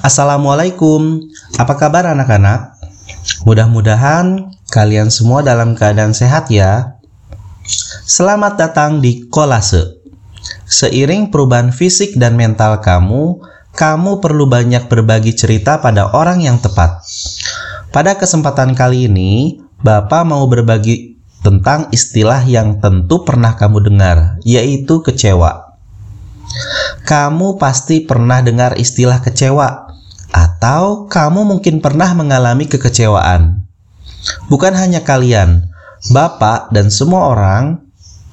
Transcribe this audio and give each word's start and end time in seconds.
Assalamualaikum, 0.00 1.28
apa 1.60 1.76
kabar 1.76 2.08
anak-anak? 2.16 2.72
Mudah-mudahan 3.44 4.48
kalian 4.72 5.12
semua 5.12 5.44
dalam 5.44 5.76
keadaan 5.76 6.16
sehat 6.16 6.48
ya. 6.48 6.96
Selamat 8.08 8.56
datang 8.56 9.04
di 9.04 9.28
Kolase. 9.28 10.00
Seiring 10.64 11.28
perubahan 11.28 11.68
fisik 11.68 12.16
dan 12.16 12.32
mental 12.32 12.80
kamu, 12.80 13.44
kamu 13.76 14.24
perlu 14.24 14.48
banyak 14.48 14.88
berbagi 14.88 15.36
cerita 15.36 15.84
pada 15.84 16.08
orang 16.16 16.40
yang 16.40 16.56
tepat. 16.56 17.04
Pada 17.92 18.16
kesempatan 18.16 18.72
kali 18.72 19.04
ini, 19.04 19.60
Bapak 19.84 20.24
mau 20.24 20.48
berbagi 20.48 21.20
tentang 21.44 21.92
istilah 21.92 22.40
yang 22.48 22.80
tentu 22.80 23.20
pernah 23.28 23.52
kamu 23.52 23.92
dengar, 23.92 24.40
yaitu 24.48 25.04
kecewa. 25.04 25.76
Kamu 27.04 27.60
pasti 27.60 28.00
pernah 28.08 28.40
dengar 28.40 28.80
istilah 28.80 29.20
kecewa, 29.20 29.89
atau 30.30 31.10
kamu 31.10 31.46
mungkin 31.46 31.82
pernah 31.82 32.14
mengalami 32.14 32.66
kekecewaan. 32.66 33.66
Bukan 34.46 34.74
hanya 34.74 35.02
kalian, 35.02 35.70
Bapak 36.08 36.72
dan 36.72 36.88
semua 36.88 37.28
orang 37.28 37.84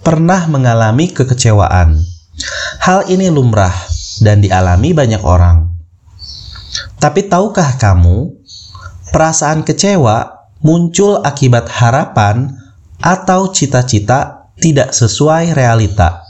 pernah 0.06 0.48
mengalami 0.48 1.12
kekecewaan. 1.12 2.00
Hal 2.80 3.12
ini 3.12 3.28
lumrah 3.28 3.74
dan 4.24 4.40
dialami 4.40 4.96
banyak 4.96 5.20
orang. 5.20 5.68
Tapi 6.98 7.28
tahukah 7.28 7.76
kamu, 7.76 8.32
perasaan 9.12 9.68
kecewa 9.68 10.48
muncul 10.64 11.22
akibat 11.22 11.70
harapan 11.70 12.56
atau 13.04 13.52
cita-cita 13.52 14.50
tidak 14.58 14.96
sesuai 14.96 15.54
realita. 15.54 16.26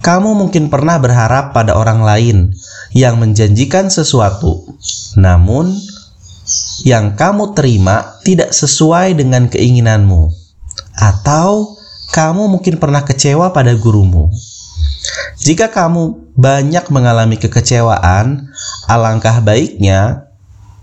Kamu 0.00 0.32
mungkin 0.32 0.72
pernah 0.72 0.96
berharap 0.96 1.52
pada 1.52 1.76
orang 1.76 2.00
lain 2.00 2.38
yang 2.96 3.20
menjanjikan 3.20 3.88
sesuatu, 3.92 4.66
namun 5.14 5.70
yang 6.82 7.14
kamu 7.14 7.54
terima 7.54 8.18
tidak 8.26 8.50
sesuai 8.50 9.14
dengan 9.14 9.46
keinginanmu, 9.46 10.32
atau 10.96 11.76
kamu 12.10 12.50
mungkin 12.50 12.82
pernah 12.82 13.06
kecewa 13.06 13.54
pada 13.54 13.70
gurumu. 13.78 14.32
Jika 15.40 15.72
kamu 15.72 16.34
banyak 16.36 16.92
mengalami 16.92 17.40
kekecewaan, 17.40 18.52
alangkah 18.90 19.40
baiknya 19.40 20.28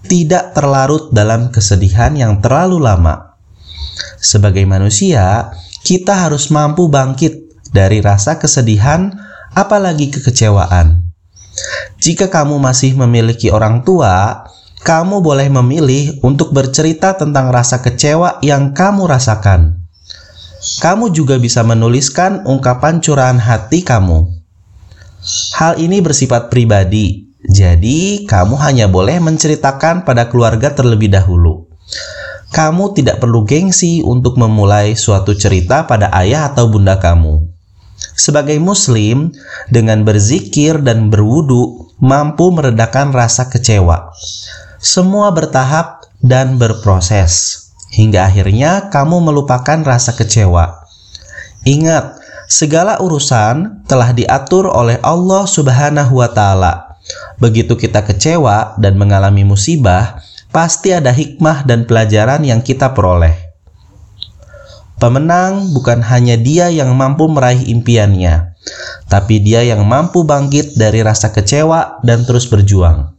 tidak 0.08 0.56
terlarut 0.56 1.12
dalam 1.12 1.52
kesedihan 1.53 2.16
yang 2.16 2.40
terlalu 2.40 2.81
lama. 2.81 3.38
Sebagai 4.18 4.66
manusia, 4.66 5.52
kita 5.86 6.25
harus 6.25 6.50
mampu 6.50 6.90
bangkit 6.90 7.48
dari 7.70 8.02
rasa 8.02 8.42
kesedihan, 8.42 9.14
apalagi 9.53 10.09
kekecewaan. 10.09 11.06
Jika 11.97 12.30
kamu 12.30 12.61
masih 12.61 12.94
memiliki 12.94 13.50
orang 13.50 13.81
tua, 13.81 14.45
kamu 14.86 15.19
boleh 15.19 15.50
memilih 15.50 16.22
untuk 16.22 16.53
bercerita 16.53 17.17
tentang 17.17 17.50
rasa 17.50 17.81
kecewa 17.81 18.38
yang 18.45 18.72
kamu 18.77 19.09
rasakan. 19.09 19.81
Kamu 20.81 21.13
juga 21.13 21.41
bisa 21.41 21.66
menuliskan 21.66 22.45
ungkapan 22.45 23.02
curahan 23.02 23.41
hati 23.41 23.81
kamu. 23.81 24.30
Hal 25.58 25.81
ini 25.81 26.00
bersifat 26.00 26.47
pribadi, 26.53 27.28
jadi 27.47 28.28
kamu 28.28 28.55
hanya 28.59 28.85
boleh 28.91 29.19
menceritakan 29.23 30.03
pada 30.08 30.28
keluarga 30.28 30.72
terlebih 30.72 31.11
dahulu. 31.11 31.67
Kamu 32.52 32.95
tidak 32.95 33.19
perlu 33.19 33.44
gengsi 33.44 34.00
untuk 34.03 34.39
memulai 34.39 34.95
suatu 34.95 35.35
cerita 35.35 35.83
pada 35.83 36.11
ayah 36.16 36.47
atau 36.52 36.72
bunda 36.72 36.95
kamu. 36.95 37.47
Sebagai 37.98 38.58
muslim, 38.62 39.34
dengan 39.70 40.06
berzikir 40.06 40.81
dan 40.81 41.09
berwudu 41.09 41.94
mampu 41.98 42.53
meredakan 42.53 43.14
rasa 43.14 43.50
kecewa. 43.50 44.14
Semua 44.78 45.34
bertahap 45.34 46.06
dan 46.22 46.62
berproses, 46.62 47.66
hingga 47.94 48.30
akhirnya 48.30 48.94
kamu 48.94 49.22
melupakan 49.22 49.81
rasa 49.81 50.13
kecewa. 50.13 50.85
Ingat, 51.66 52.22
segala 52.46 53.02
urusan 53.02 53.85
telah 53.90 54.14
diatur 54.14 54.69
oleh 54.69 55.02
Allah 55.02 55.50
Subhanahu 55.50 56.22
wa 56.22 56.29
Ta'ala. 56.29 56.74
Begitu 57.41 57.78
kita 57.78 58.06
kecewa 58.06 58.78
dan 58.78 58.97
mengalami 58.97 59.41
musibah, 59.46 60.22
pasti 60.53 60.94
ada 60.94 61.14
hikmah 61.14 61.66
dan 61.66 61.85
pelajaran 61.85 62.46
yang 62.46 62.62
kita 62.62 62.94
peroleh. 62.94 63.47
Pemenang 64.97 65.78
bukan 65.78 66.02
hanya 66.02 66.41
dia 66.41 66.74
yang 66.74 66.94
mampu 66.97 67.30
meraih 67.30 67.69
impiannya, 67.69 68.58
tapi 69.06 69.38
dia 69.38 69.62
yang 69.62 69.85
mampu 69.85 70.25
bangkit 70.25 70.74
dari 70.74 71.06
rasa 71.06 71.30
kecewa 71.30 72.02
dan 72.02 72.25
terus 72.25 72.50
berjuang. 72.50 73.16